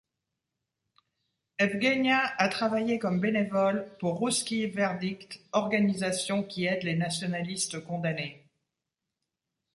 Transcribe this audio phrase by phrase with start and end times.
[1.59, 8.43] Evguenia a travaillé comme bénévole pour Rousskii Verdict, organisation qui aide les nationalistes condamnés.